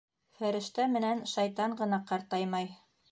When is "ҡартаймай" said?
2.13-2.73